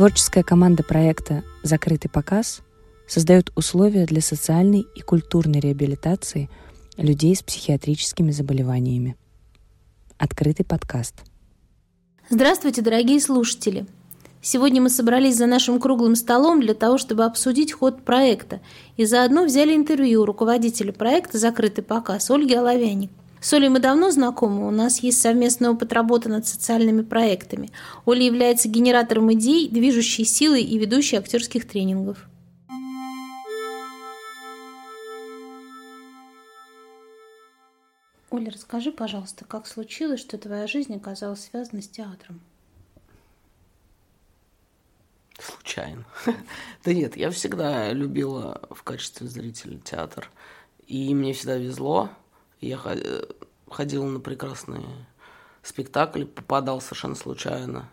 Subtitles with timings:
[0.00, 2.62] Творческая команда проекта «Закрытый показ»
[3.06, 6.48] создает условия для социальной и культурной реабилитации
[6.96, 9.18] людей с психиатрическими заболеваниями.
[10.16, 11.16] Открытый подкаст.
[12.30, 13.84] Здравствуйте, дорогие слушатели!
[14.40, 18.62] Сегодня мы собрались за нашим круглым столом для того, чтобы обсудить ход проекта,
[18.96, 23.10] и заодно взяли интервью руководителя проекта «Закрытый показ» Ольги Оловяник.
[23.40, 27.70] С Олей мы давно знакомы, у нас есть совместный опыт работы над социальными проектами.
[28.04, 32.26] Оля является генератором идей, движущей силой и ведущей актерских тренингов.
[38.28, 42.40] Оля, расскажи, пожалуйста, как случилось, что твоя жизнь оказалась связана с театром?
[45.38, 46.04] Случайно.
[46.84, 50.30] да нет, я всегда любила в качестве зрителя театр.
[50.86, 52.10] И мне всегда везло.
[52.60, 52.78] Я
[53.68, 54.84] ходила на прекрасные
[55.62, 57.88] спектакли, попадал совершенно случайно.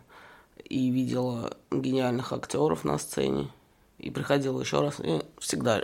[0.64, 3.50] И видела гениальных актеров на сцене.
[3.98, 4.96] И приходила еще раз.
[5.00, 5.82] И всегда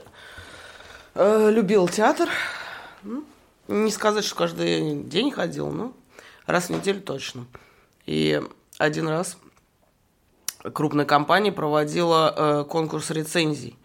[1.14, 2.28] э, любил театр.
[3.02, 3.24] Ну,
[3.68, 5.92] не сказать, что каждый день ходил, но
[6.46, 7.46] раз в неделю точно.
[8.04, 8.42] И
[8.78, 9.38] один раз
[10.72, 13.78] крупная компания проводила э, конкурс рецензий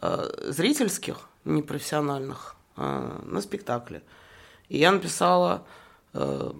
[0.00, 4.02] э, зрительских, непрофессиональных, э, на спектакле.
[4.68, 5.66] И я написала
[6.14, 6.52] э,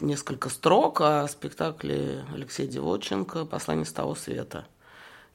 [0.00, 4.66] несколько строк о спектакле Алексея Девоченко «Послание с того света».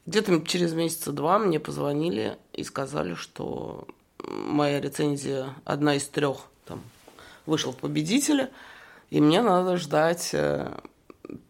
[0.05, 3.87] Где-то через месяца два мне позвонили и сказали, что
[4.19, 6.81] моя рецензия одна из трех там,
[7.45, 8.51] вышел в победителя,
[9.09, 10.31] и мне надо ждать...
[10.33, 10.77] Э,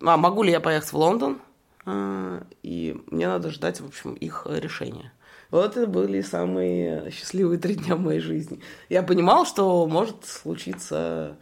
[0.02, 1.42] а могу ли я поехать в Лондон?
[1.86, 5.12] А, и мне надо ждать, в общем, их решения.
[5.54, 8.60] Вот это были самые счастливые три дня в моей жизни.
[8.90, 11.38] Я понимал, что может случиться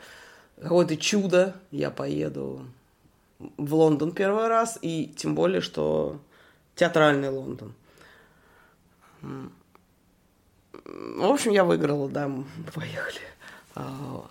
[0.61, 1.55] какое-то чудо.
[1.71, 2.65] Я поеду
[3.39, 6.19] в Лондон первый раз, и тем более, что
[6.75, 7.73] театральный Лондон.
[9.21, 12.29] В общем, я выиграла, да,
[12.73, 13.21] поехали.
[13.75, 14.25] А,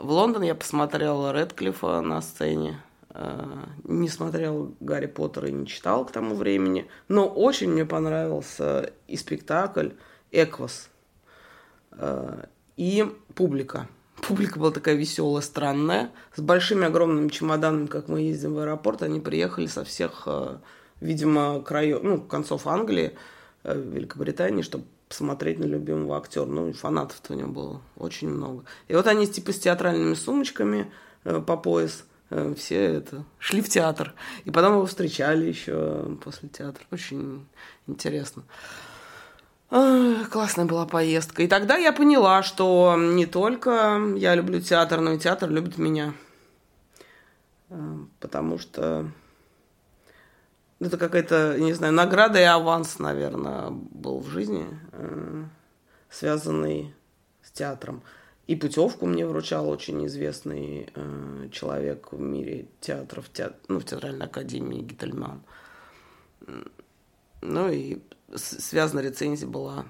[0.00, 2.80] в Лондон я посмотрела Редклифа на сцене.
[3.12, 6.88] А, не смотрел Гарри Поттера и не читал к тому времени.
[7.08, 9.90] Но очень мне понравился и спектакль
[10.30, 10.88] «Эквас»,
[11.92, 13.04] а, и
[13.34, 13.88] публика.
[14.26, 19.02] Публика была такая веселая, странная, с большими огромными чемоданами, как мы ездим в аэропорт.
[19.02, 20.28] Они приехали со всех,
[21.00, 23.12] видимо, краев, ну, концов Англии,
[23.64, 26.46] Великобритании, чтобы посмотреть на любимого актера.
[26.46, 28.64] Ну, фанатов-то у него было очень много.
[28.88, 30.90] И вот они типа с театральными сумочками
[31.24, 32.09] э, по пояс э,
[32.56, 34.14] все это шли в театр.
[34.44, 36.84] И потом его встречали еще после театра.
[36.90, 37.46] Очень
[37.86, 38.44] интересно.
[39.68, 41.42] классная была поездка.
[41.42, 46.14] И тогда я поняла, что не только я люблю театр, но и театр любит меня.
[47.70, 49.10] Э, потому что
[50.80, 55.44] это какая-то, не знаю, награда и аванс, наверное, был в жизни, э,
[56.08, 56.94] связанный
[57.42, 58.02] с театром.
[58.50, 64.26] И путевку мне вручал очень известный э, человек в мире театров, театр, ну, в театральной
[64.26, 65.40] академии Гительман.
[67.42, 68.00] Ну и
[68.34, 69.84] связана рецензия была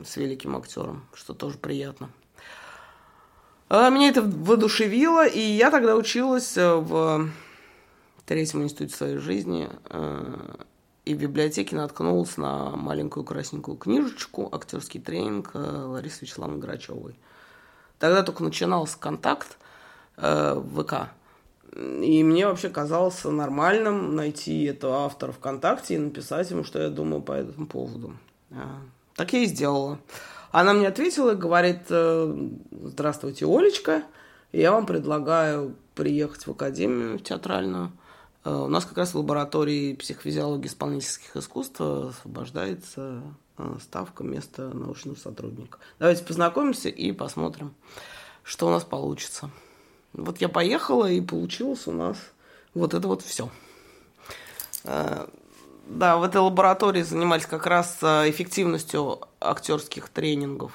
[0.00, 2.10] с великим актером, что тоже приятно.
[3.68, 7.28] А меня это воодушевило, и я тогда училась в
[8.26, 10.54] третьем институте своей жизни э,
[11.04, 17.18] и в библиотеке наткнулся на маленькую красненькую книжечку «Актерский тренинг» э, Ларисы Вячеславовны Грачевой.
[17.98, 19.56] Тогда только начинался контакт
[20.16, 21.10] э, в ВК.
[21.76, 27.22] И мне вообще казалось нормальным найти этого автора ВКонтакте и написать ему, что я думаю
[27.22, 28.14] по этому поводу.
[29.14, 29.98] Так я и сделала.
[30.50, 34.02] Она мне ответила и говорит, здравствуйте, Олечка,
[34.50, 37.92] я вам предлагаю приехать в академию театральную–
[38.48, 43.20] Э, у нас как раз в лаборатории психофизиологии исполнительских искусств освобождается э,
[43.80, 45.78] ставка места научного сотрудника.
[45.98, 47.74] Давайте познакомимся и посмотрим,
[48.42, 49.50] что у нас получится.
[50.12, 52.16] Вот я поехала, и получилось у нас
[52.74, 53.50] вот это вот все.
[54.84, 55.26] Э,
[55.86, 60.72] да, в этой лаборатории занимались как раз эффективностью актерских тренингов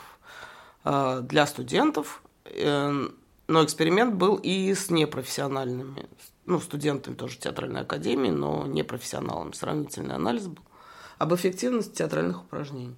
[0.83, 6.09] для студентов, но эксперимент был и с непрофессиональными
[6.45, 9.53] ну, студентами тоже театральной академии, но не профессионалами.
[9.53, 10.63] Сравнительный анализ был
[11.23, 12.95] об эффективности театральных упражнений.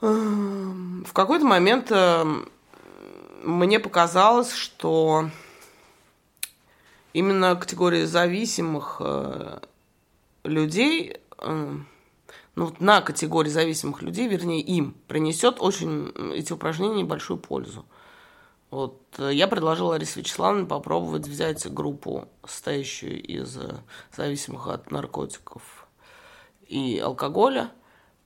[0.00, 2.48] Эм, в какой-то момент эм,
[3.42, 5.30] мне показалось, что
[7.12, 9.58] именно категория зависимых э,
[10.44, 11.88] людей, эм,
[12.54, 17.84] ну, на категории зависимых людей, вернее, им принесет очень эти упражнения большую пользу.
[18.70, 23.76] Вот э, я предложил Ларисе Вячеславовне попробовать взять группу, состоящую из э,
[24.14, 25.85] зависимых от наркотиков
[26.68, 27.70] и алкоголя,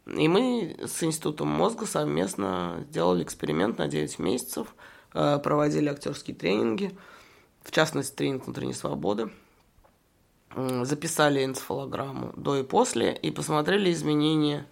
[0.07, 4.75] и мы с Институтом мозга совместно сделали эксперимент на 9 месяцев,
[5.15, 6.97] э, проводили актерские тренинги,
[7.63, 9.31] в частности, тренинг внутренней свободы,
[10.57, 14.67] записали энцефалограмму до и после и посмотрели изменения,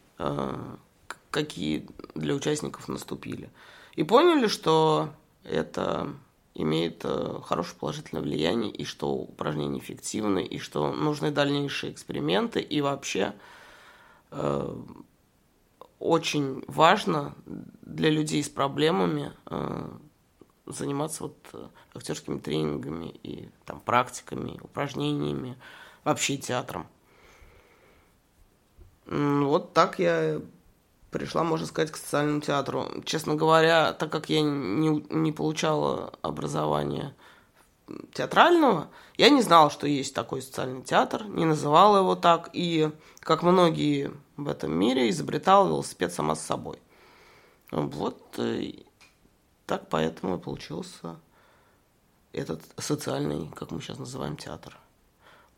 [1.31, 1.87] какие
[2.17, 3.51] для участников наступили.
[3.95, 5.11] И поняли, что
[5.45, 6.13] это
[6.55, 12.81] имеет э, хорошее положительное влияние, и что упражнения эффективны, и что нужны дальнейшие эксперименты, и
[12.81, 13.33] вообще э,
[15.99, 17.35] очень важно
[17.83, 19.89] для людей с проблемами э,
[20.67, 25.57] заниматься вот э, актерскими тренингами и там практиками, упражнениями,
[26.05, 26.87] вообще театром.
[29.07, 30.41] Вот так я
[31.11, 32.87] пришла, можно сказать, к социальному театру.
[33.05, 37.15] Честно говоря, так как я не, не получала образования
[38.13, 42.91] театрального, я не знала, что есть такой социальный театр, не называла его так, и,
[43.21, 46.79] как многие в этом мире, изобретала велосипед сама с собой.
[47.71, 48.73] Вот э,
[49.67, 51.17] так поэтому и получился
[52.33, 54.79] этот социальный, как мы сейчас называем, театр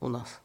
[0.01, 0.41] у нас.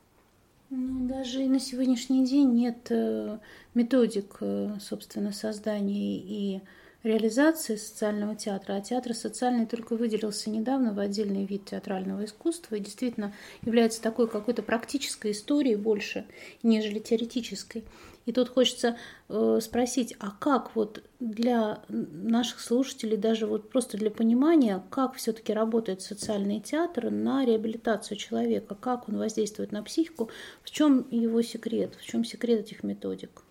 [0.70, 3.40] Ну, даже и на сегодняшний день нет э,
[3.74, 6.62] методик, э, собственно, создания и
[7.06, 12.80] реализации социального театра, а театр социальный только выделился недавно в отдельный вид театрального искусства и
[12.80, 16.26] действительно является такой какой-то практической историей больше,
[16.64, 17.86] нежели теоретической.
[18.26, 18.98] И тут хочется
[19.30, 25.54] э, спросить, а как вот для наших слушателей, даже вот просто для понимания, как все-таки
[25.54, 30.32] работает социальный театр на реабилитацию человека, как он воздействует на психику,
[30.64, 33.45] в чем его секрет, в чем секрет этих методик?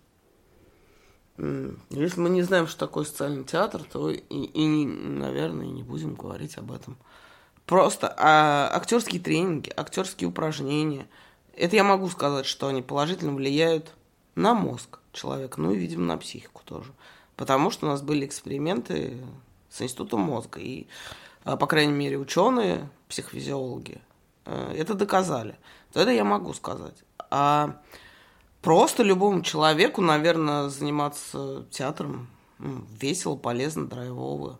[1.37, 6.57] Если мы не знаем, что такое социальный театр, то и, и наверное, не будем говорить
[6.57, 6.97] об этом.
[7.65, 11.07] Просто а, актерские тренинги, актерские упражнения,
[11.55, 13.93] это я могу сказать, что они положительно влияют
[14.35, 16.91] на мозг человека, ну и, видимо, на психику тоже.
[17.35, 19.17] Потому что у нас были эксперименты
[19.69, 20.87] с институтом мозга, и,
[21.43, 23.99] а, по крайней мере, ученые, психофизиологи,
[24.45, 25.57] э, это доказали.
[25.91, 26.95] То это я могу сказать.
[27.29, 27.81] А
[28.65, 32.27] просто любому человеку, наверное, заниматься театром
[32.57, 34.59] ну, весело, полезно, драйвово.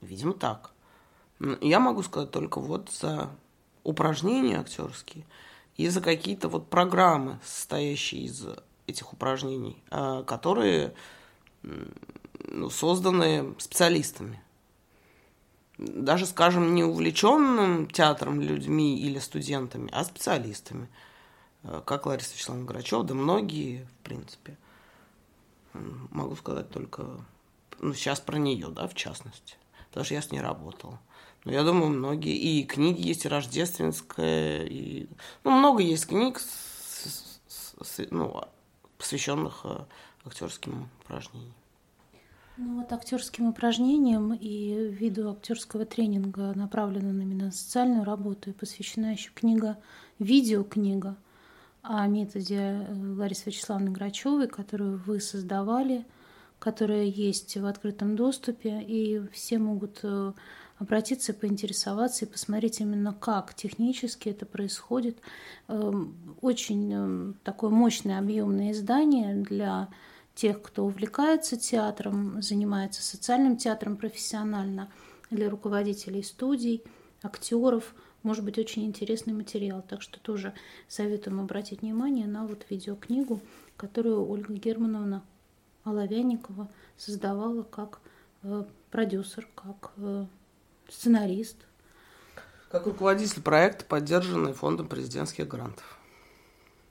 [0.00, 0.70] Видимо, так.
[1.60, 3.30] Я могу сказать только вот за
[3.82, 5.24] упражнения актерские
[5.76, 8.46] и за какие-то вот программы, состоящие из
[8.86, 10.94] этих упражнений, а, которые
[11.62, 14.40] ну, созданы специалистами.
[15.78, 20.88] Даже, скажем, не увлеченным театром людьми или студентами, а специалистами–
[21.62, 24.56] как Лариса Вячеславовна Грачева, да многие, в принципе.
[25.72, 27.06] Могу сказать только,
[27.80, 29.56] ну, сейчас про нее, да, в частности.
[29.88, 30.98] Потому что я с ней работал.
[31.44, 35.08] Но я думаю, многие, и книги есть рождественская, и,
[35.44, 38.42] ну, много есть книг, с, с, с, ну,
[38.96, 39.84] посвященных э,
[40.24, 41.54] актерским упражнениям.
[42.56, 49.12] Ну вот актерским упражнениям и виду актерского тренинга направлена именно на социальную работу и посвящена
[49.12, 49.78] еще книга,
[50.18, 51.16] видеокнига–
[51.88, 56.04] о методе э, Ларисы Вячеславовны Грачевой, которую вы создавали,
[56.58, 60.32] которая есть в открытом доступе, и все могут э,
[60.78, 65.18] обратиться, поинтересоваться и посмотреть именно как технически это происходит.
[65.68, 69.88] Эм, очень эм, такое мощное объемное издание для
[70.34, 74.92] тех, кто увлекается театром, занимается социальным театром профессионально,
[75.30, 76.82] для руководителей студий,
[77.22, 79.84] актеров– может быть очень интересный материал.
[79.86, 80.54] Так что тоже
[80.88, 83.40] советуем обратить внимание на вот видеокнигу,
[83.76, 85.22] которую Ольга Германовна
[85.84, 88.00] Оловянникова создавала как
[88.42, 90.26] э, продюсер, как э,
[90.88, 91.56] сценарист.
[92.70, 95.97] Как руководитель проекта, поддержанный фондом президентских грантов.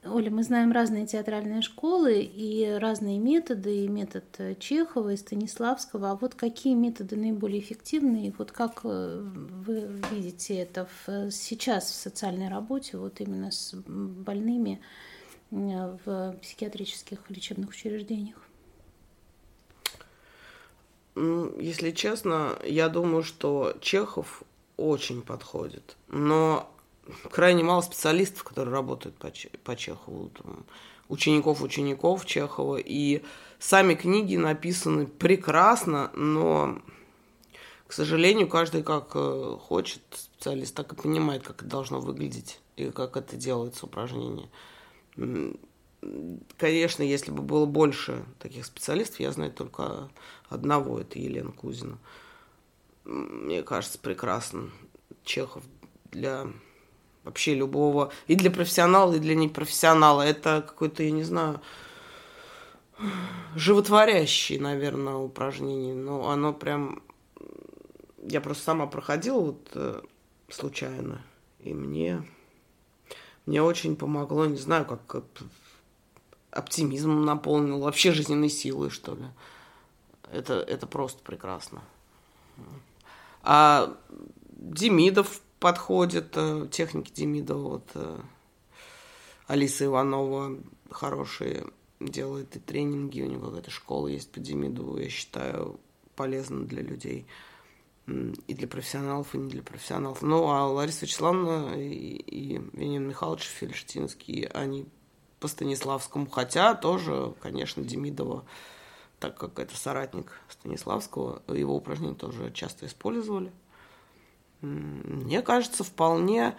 [0.06, 6.12] Оля, мы знаем разные театральные школы и разные методы, и метод э, Чехова, и Станиславского.
[6.12, 8.27] А вот какие методы наиболее эффективны?
[8.27, 13.51] И вот как э, вы видите это в, э, сейчас в социальной работе, вот именно
[13.51, 14.82] с больными
[15.50, 18.38] в психиатрических лечебных учреждениях?
[21.16, 24.44] Если честно, я думаю, что Чехов
[24.75, 25.98] очень подходит.
[26.10, 26.70] Но
[27.31, 29.31] крайне мало специалистов, которые работают по,
[29.63, 30.65] по Чехову, там,
[31.09, 33.23] учеников учеников Чехова, и
[33.59, 36.81] сами книги написаны прекрасно, но,
[37.87, 42.91] к сожалению, каждый как э, хочет, специалист так и понимает, как это должно выглядеть и
[42.91, 44.49] как это делается упражнение.
[46.57, 50.09] Конечно, если бы было больше таких специалистов, я знаю только
[50.47, 51.97] одного, это Елена Кузина.
[53.03, 54.71] мне кажется, прекрасен.
[55.23, 55.63] Чехов
[56.11, 56.47] для
[57.27, 60.22] вообще любого, и для профессионала, и для непрофессионала.
[60.22, 61.60] Это какой-то, я не знаю,
[63.55, 65.93] животворящее, наверное, упражнение.
[65.93, 67.03] Но оно прям...
[68.24, 70.01] Я просто сама проходила вот э,
[70.50, 71.22] случайно,
[71.60, 72.24] и мне,
[73.46, 75.24] мне очень помогло, не знаю, как
[76.51, 79.25] оптимизмом наполнил, вообще жизненной силой, что ли.
[80.31, 81.81] Это, это просто прекрасно.
[83.43, 83.96] А
[84.50, 88.19] Демидов подходит, э, техники Демидова, вот э,
[89.47, 90.57] Алиса Иванова
[90.89, 91.65] хорошие
[91.99, 95.79] делает и тренинги, у него какая-то школа есть по Демидову, я считаю,
[96.15, 97.25] полезно для людей.
[98.07, 100.21] И для профессионалов, и не для профессионалов.
[100.21, 104.85] Ну, а Лариса Вячеславовна и, и Вениамин Михайлович Фельштинский, они
[105.41, 108.45] по Станиславскому, хотя тоже, конечно, Демидова,
[109.19, 113.51] так как это соратник Станиславского, его упражнения тоже часто использовали.
[114.61, 116.55] Мне кажется, вполне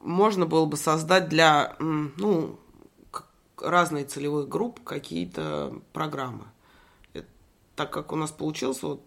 [0.00, 2.58] можно было бы создать для ну,
[3.58, 6.46] разных целевых групп какие-то программы.
[7.76, 9.02] Так как у нас получилось, вот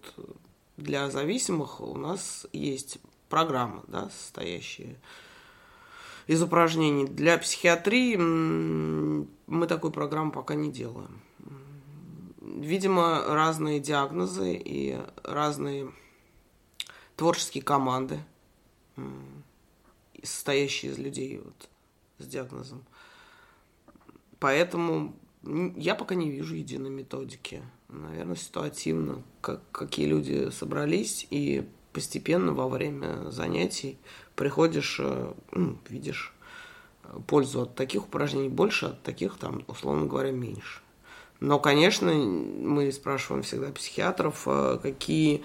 [0.77, 4.95] для зависимых у нас есть программа, да, состоящая
[6.27, 7.05] из упражнений.
[7.05, 11.21] Для психиатрии мы такой программу пока не делаем.
[12.41, 15.91] Видимо, разные диагнозы и разные
[17.15, 18.19] творческие команды,
[20.21, 21.69] состоящие из людей вот,
[22.19, 22.83] с диагнозом.
[24.39, 25.15] Поэтому
[25.75, 27.63] я пока не вижу единой методики.
[27.89, 33.97] Наверное, ситуативно, как, какие люди собрались, и постепенно во время занятий
[34.35, 36.33] приходишь, э, ну, видишь
[37.27, 40.81] пользу от таких упражнений больше, от таких, там, условно говоря, меньше.
[41.39, 45.43] Но, конечно, мы спрашиваем всегда психиатров, э, какие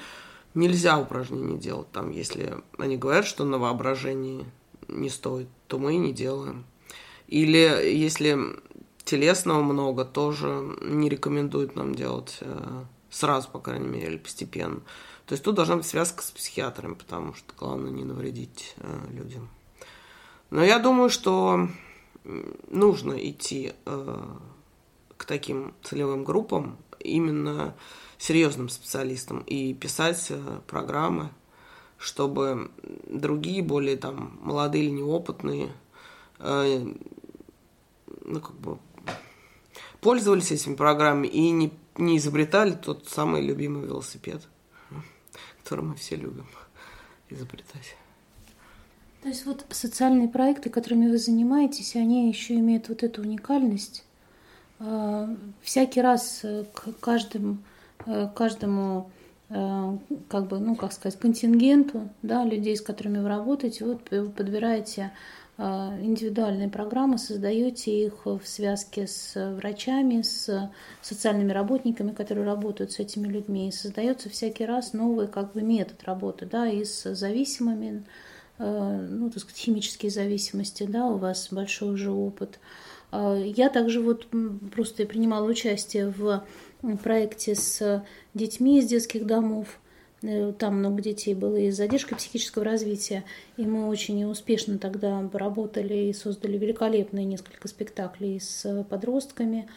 [0.58, 1.90] нельзя упражнения делать.
[1.92, 4.44] Там, если они говорят, что на воображении
[4.88, 6.64] не стоит, то мы и не делаем.
[7.28, 8.38] Или если
[9.04, 14.80] телесного много, тоже не рекомендуют нам делать э, сразу, по крайней мере, или постепенно.
[15.26, 19.48] То есть тут должна быть связка с психиатром, потому что главное не навредить э, людям.
[20.50, 21.68] Но я думаю, что
[22.70, 24.24] нужно идти э,
[25.16, 27.74] к таким целевым группам, именно
[28.18, 31.30] серьезным специалистам, и писать э, программы,
[31.98, 32.70] чтобы
[33.06, 35.72] другие, более там молодые или неопытные,
[36.40, 36.94] э,
[38.24, 38.78] ну, как бы
[40.00, 44.46] пользовались этими программами и не, не изобретали тот самый любимый велосипед–
[45.68, 46.46] который мы все любим
[47.28, 47.94] изобретать.
[49.22, 54.02] То есть вот социальные проекты, которыми вы занимаетесь, они еще имеют вот эту уникальность.
[54.78, 55.28] А,
[55.60, 57.56] всякий раз э, к каждому, э,
[58.34, 59.10] каждому
[59.48, 63.96] э, как бы, ну, как сказать, контингенту, да, людей, с которыми вы работаете, вы
[64.30, 65.12] подбираете
[65.60, 70.70] а, индивидуальные программы, создаете их в связке с врачами, с
[71.02, 73.68] социальными работниками, которые работают с этими людьми.
[73.68, 78.04] И создается всякий раз новый как бы метод работы, да, и с зависимыми,
[78.60, 82.60] ну, так сказать, химические зависимости, да, у вас большой уже опыт.
[83.12, 84.28] Я также вот
[84.72, 86.44] просто принимала участие в
[87.02, 88.04] проекте с
[88.34, 89.78] детьми из детских домов,
[90.22, 93.24] Э, там много детей было и с задержкой психического развития,
[93.56, 99.68] и мы очень успешно тогда работали и создали великолепные несколько спектаклей с подростками.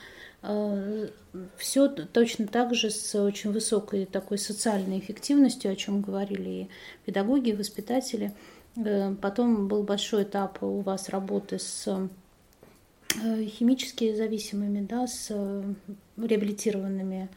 [0.41, 1.09] Э,
[1.57, 6.69] Все точно так же с очень высокой такой социальной эффективностью, о чем говорили и
[7.05, 8.33] педагоги, и воспитатели.
[8.77, 12.09] Э, потом был большой этап у вас работы с
[13.13, 15.29] химически зависимыми, да, с
[16.17, 17.29] реабилитированными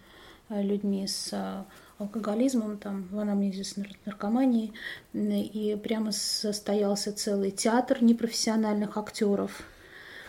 [0.51, 1.67] людьми, с
[1.99, 4.73] алкоголизмом, там, в анамнезе с наркоманией,
[5.13, 9.63] и прямо состоялся целый театр непрофессиональных актеров.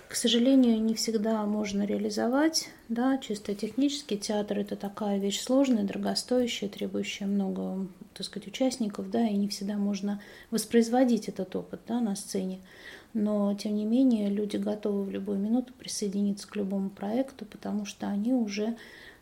[0.08, 6.70] К сожалению, не всегда можно реализовать, да, чисто технически театр это такая вещь сложная, дорогостоящая,
[6.70, 10.22] требующая много, так сказать, участников, да, и не всегда можно
[10.52, 12.60] воспроизводить этот опыт, да, на сцене.
[13.16, 18.08] Но, тем не менее, люди готовы в любую минуту присоединиться к любому проекту, потому что
[18.08, 18.76] они уже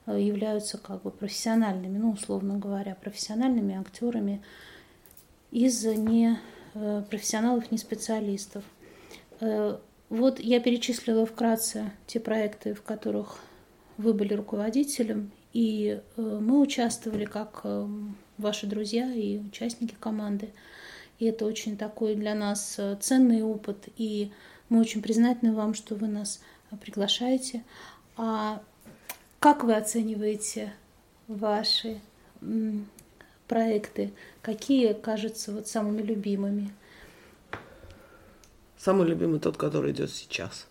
[0.06, 4.42] Э, являются как бы профессиональными, ну, условно говоря, профессиональными актерами
[5.52, 6.38] из не
[6.74, 8.64] э, профессионалов, не специалистов.
[9.40, 9.78] Э,
[10.10, 13.40] вот я перечислила вкратце те проекты, в которых
[13.98, 17.64] вы были руководителем, и мы участвовали как
[18.40, 20.50] ваши друзья и участники команды.
[21.24, 24.34] И это очень такой для нас ценный опыт, и
[24.68, 26.42] мы очень признательны вам, что вы нас
[26.82, 27.64] приглашаете.
[28.18, 28.62] А
[29.40, 30.74] как вы оцениваете
[31.30, 32.02] ваши
[33.48, 34.12] проекты,
[34.42, 36.74] какие кажутся вот самыми любимыми?
[38.78, 40.68] Самый любимый тот, который идет сейчас.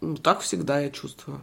[0.00, 1.42] Ну, так всегда я чувствую.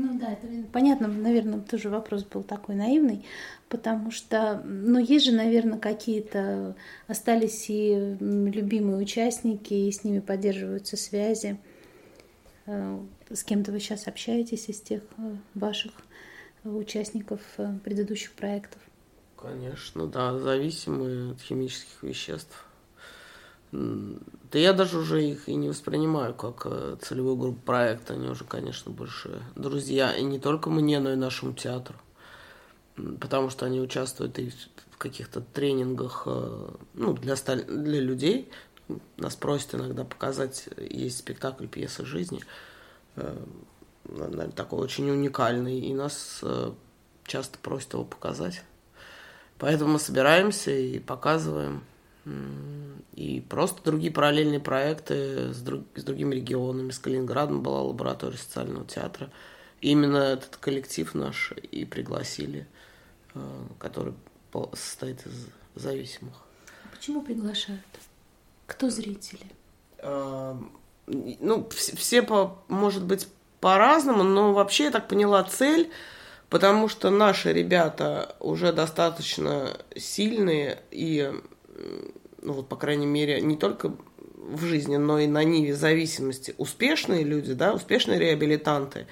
[0.00, 3.24] Ну да, это понятно, наверное, тоже вопрос был такой наивный,
[3.68, 6.76] потому что, ну, есть же, наверное, какие-то,
[7.08, 11.58] остались и любимые участники, и с ними поддерживаются связи.
[12.66, 15.90] Э, с кем-то вы сейчас общаетесь из тех э, ваших
[16.62, 18.80] участников э, предыдущих проектов?
[19.34, 22.67] Конечно, да, зависимые от химических веществ.
[23.70, 28.14] Да я даже уже их и не воспринимаю как э, целевую группу проекта.
[28.14, 30.16] Они уже, конечно, больше друзья.
[30.16, 31.96] И не только мне, но и нашему театру.
[33.20, 34.50] Потому что они участвуют и
[34.90, 38.50] в каких-то тренингах э, ну, для, для людей.
[39.18, 42.40] Нас просят иногда показать, есть спектакль пьесы жизни.
[44.04, 45.78] Наверное, такой очень уникальный.
[45.78, 46.42] И нас
[47.26, 48.62] часто просят его показать.
[49.58, 51.82] Поэтому мы собираемся и показываем.
[53.14, 56.90] И просто другие параллельные проекты с, друг, с другими регионами.
[56.90, 59.30] С Калининградом была лаборатория социального театра.
[59.80, 62.66] И именно этот коллектив наш и пригласили,
[63.34, 63.40] э,
[63.78, 64.14] который
[64.74, 66.34] состоит из зависимых.
[66.94, 67.80] Почему приглашают?
[68.66, 69.46] Кто зрители?
[69.98, 70.54] Э,
[71.06, 73.28] ну, все, по, может быть,
[73.60, 75.90] по-разному, но вообще, я так поняла, цель
[76.50, 81.30] Потому что наши ребята уже достаточно сильные и,
[82.42, 83.94] ну вот, по крайней мере, не только
[84.34, 89.06] в жизни, но и на ниве зависимости успешные люди, да, успешные реабилитанты.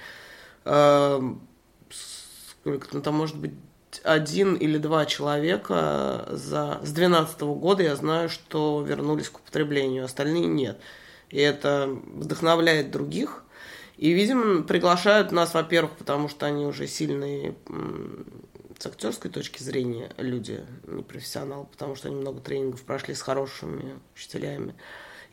[0.65, 1.41] Эм,
[1.89, 3.53] сколько ну, там может быть
[4.03, 10.47] один или два человека за, с 2012 года я знаю, что вернулись к употреблению, остальные
[10.47, 10.79] нет.
[11.29, 13.43] И это вдохновляет других,
[13.97, 17.55] и, видимо, приглашают нас, во-первых, потому что они уже сильные
[18.77, 23.99] с актерской точки зрения люди, не профессионалы, потому что они много тренингов прошли с хорошими
[24.15, 24.75] учителями.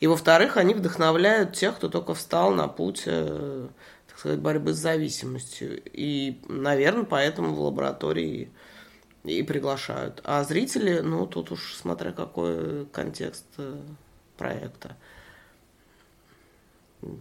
[0.01, 3.69] И, во-вторых, они вдохновляют тех, кто только встал на путь, э,
[4.09, 5.81] так сказать, борьбы с зависимостью.
[5.85, 8.51] И, наверное, поэтому в лаборатории
[9.25, 10.21] и приглашают.
[10.25, 13.81] А зрители, ну, тут уж смотря какой контекст э,
[14.37, 14.97] проекта.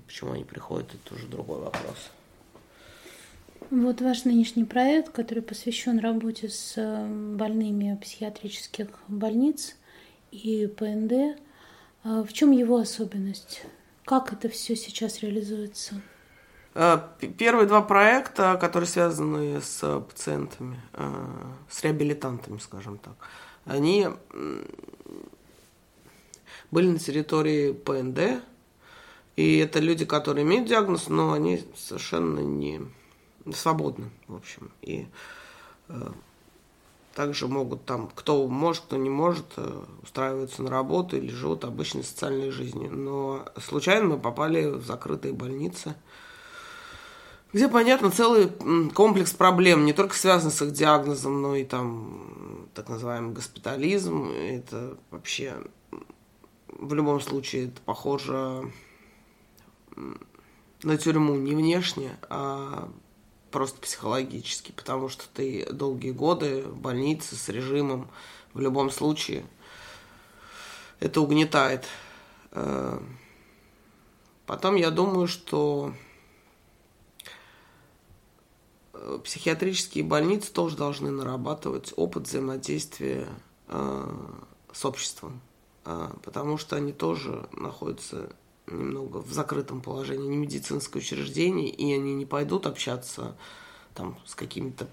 [0.07, 2.11] Почему они приходят, это уже другой вопрос.
[3.69, 9.75] Вот ваш нынешний проект, который посвящен работе с э, больными психиатрических больниц
[10.31, 11.39] и ПНД,
[12.03, 13.63] а в чем его особенность?
[14.05, 16.01] Как это все сейчас реализуется?
[16.75, 16.99] Э,
[17.37, 21.25] первые два проекта, которые связаны с пациентами, э,
[21.69, 23.15] с реабилитантами, скажем так,
[23.65, 24.07] они
[26.69, 28.43] были на территории ПНД,
[29.35, 32.81] и это люди, которые имеют диагноз, но они совершенно не
[33.51, 34.71] свободны, в общем.
[34.81, 35.07] И
[35.89, 36.11] э,
[37.13, 42.03] также могут там, кто может, кто не может, э, устраиваться на работу или живут обычной
[42.03, 42.91] социальной жизнью.
[42.91, 45.95] Но случайно мы попали в закрытые больницы,
[47.51, 48.49] где, понятно, целый
[48.93, 54.31] комплекс проблем, не только связан с их диагнозом, но и там так называемый госпитализм.
[54.31, 55.55] Это вообще
[56.67, 58.71] в любом случае это похоже
[60.81, 62.89] на тюрьму не внешне, а
[63.53, 68.09] просто психологически, потому что ты долгие годы в больнице с режимом
[68.53, 69.45] в любом случае.
[70.99, 71.85] Это угнетает.
[72.51, 72.99] Э,
[74.47, 75.93] потом я думаю, что
[78.93, 83.27] э, психиатрические больницы тоже должны нарабатывать опыт взаимодействия
[83.67, 84.15] э,
[84.71, 85.41] с обществом,
[85.83, 88.35] потому что они тоже находятся
[88.67, 93.35] немного в закрытом положении, не медицинское учреждение, и они не пойдут общаться
[93.93, 94.87] там с какими-то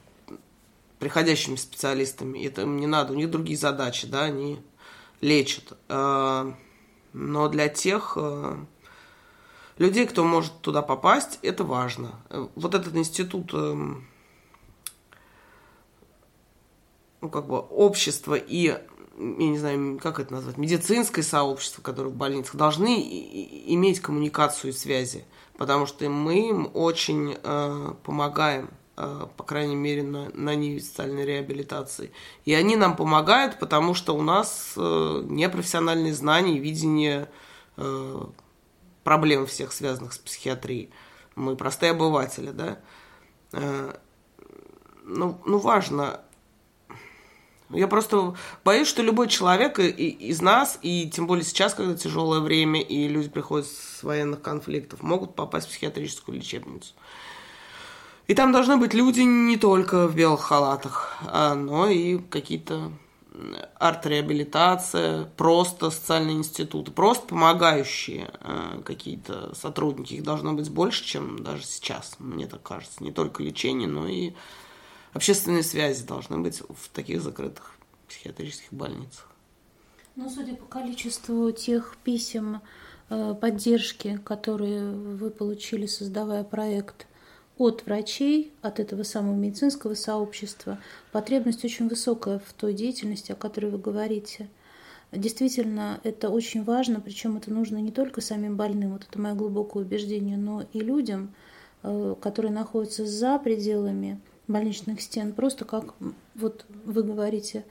[0.99, 2.45] приходящими специалистами.
[2.45, 4.61] Это им не надо, у них другие задачи, да, они
[5.21, 5.77] лечат.
[5.89, 6.55] А,
[7.13, 8.65] но для тех а,
[9.79, 12.21] людей, кто может туда попасть, это важно.
[12.55, 14.07] Вот этот институт эм,
[17.21, 18.79] ну, как бы общества и
[19.21, 23.01] я не знаю, как это назвать, медицинское сообщество, которое в больницах, должны
[23.67, 25.25] иметь коммуникацию и связи,
[25.59, 30.81] потому что мы им очень э, помогаем, э, по крайней мере, на, на ниве
[31.25, 32.13] реабилитации.
[32.47, 37.29] И они нам помогают, потому что у нас э, непрофессиональные знания и видение
[37.77, 38.25] э,
[39.05, 40.91] проблем всех, связанных с психиатрией.
[41.35, 42.79] Мы простые обыватели, да.
[43.53, 43.95] Э,
[45.05, 46.21] ну, ну, важно
[47.73, 52.81] я просто боюсь, что любой человек из нас, и тем более сейчас, когда тяжелое время,
[52.81, 56.95] и люди приходят с военных конфликтов, могут попасть в психиатрическую лечебницу.
[58.27, 62.93] И там должны быть люди не только в белых халатах, а, но и какие-то
[63.79, 70.15] арт-реабилитация, просто социальные институты, просто помогающие э, какие-то сотрудники.
[70.15, 73.03] Их должно быть больше, чем даже сейчас, мне так кажется.
[73.03, 74.33] Не только лечение, но и
[75.13, 77.77] общественные связи должны быть в таких закрытых
[78.09, 79.31] психиатрических больницах.
[80.17, 82.61] Ну, судя по количеству тех писем
[83.09, 87.07] э, поддержки, которые вы получили, создавая проект,
[87.61, 90.79] от врачей, от этого самого медицинского сообщества,
[91.13, 94.49] потребность очень высокая в той деятельности, о которой вы говорите.
[95.13, 99.85] Действительно, это очень важно, причем это нужно не только самим больным, вот это мое глубокое
[99.85, 101.35] убеждение, но и людям,
[101.83, 104.21] э, которые находятся за пределами
[104.51, 105.95] больничных стен, просто как
[106.35, 107.65] вот вы говорите,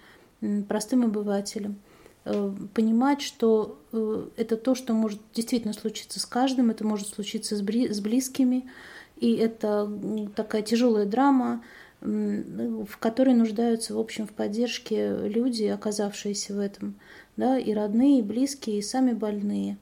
[0.68, 1.78] простым обывателям,
[2.26, 7.56] э, понимать, что э, это то, что может действительно случиться с каждым, это может случиться
[7.56, 8.70] с близкими,
[9.18, 9.92] и это
[10.36, 11.62] такая тяжелая драма,
[12.02, 16.96] в которой нуждаются, в общем, в поддержке люди, оказавшиеся в этом,
[17.36, 19.78] да, и родные, и близкие, и сами больные.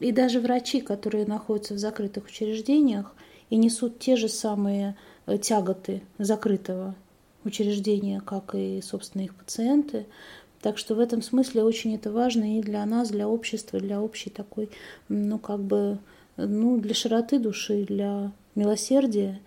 [0.00, 3.14] И даже врачи, которые находятся в закрытых учреждениях
[3.50, 4.96] и несут те же самые
[5.38, 6.94] тяготы закрытого
[7.44, 10.06] учреждения, как и, собственно, их пациенты.
[10.60, 14.28] Так что в этом смысле очень это важно и для нас, для общества, для общей
[14.28, 14.68] такой,
[15.08, 15.98] ну, как бы,
[16.36, 19.40] ну, для широты души, для милосердия,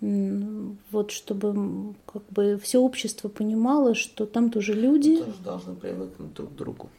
[0.00, 5.18] вот чтобы как бы все общество понимало, что там тоже люди.
[5.18, 6.90] Тоже должны привыкнуть друг к другу.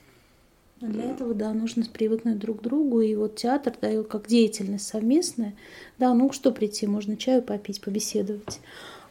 [0.82, 3.02] Для этого, да, нужно привыкнуть друг к другу.
[3.02, 5.54] И вот театр, да, как деятельность совместная,
[5.98, 8.60] да, ну что прийти, можно чаю попить, побеседовать.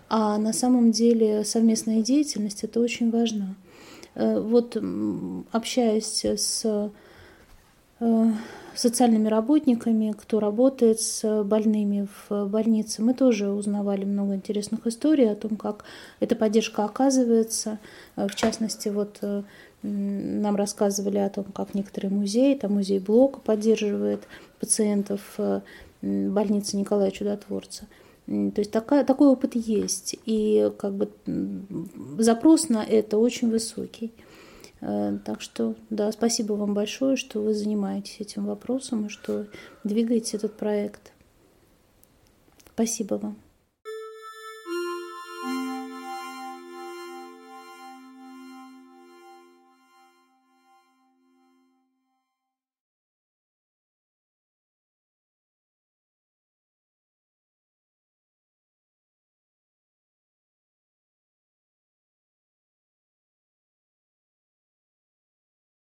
[0.09, 3.57] А на самом деле совместная деятельность это очень важно.
[4.15, 4.77] Э, вот
[5.53, 6.91] общаясь с
[8.01, 8.33] э,
[8.75, 13.03] социальными работниками, кто работает с больными в больнице.
[13.03, 15.85] Мы тоже узнавали много интересных историй о том, как
[16.21, 17.79] эта поддержка оказывается.
[18.17, 19.43] В частности, вот э,
[19.87, 24.27] нам рассказывали о том, как некоторые музеи, там музей Блока поддерживает
[24.59, 25.61] пациентов э,
[26.01, 27.87] больницы Николая Чудотворца.
[28.27, 30.17] То есть такая, такой опыт есть.
[30.25, 31.11] И как бы
[32.17, 34.13] запрос на это очень высокий.
[34.81, 39.47] Э, так что, да, спасибо вам большое, что вы занимаетесь этим вопросом и что
[39.85, 41.13] двигаете этот проект.
[42.75, 43.44] Спасибо вам.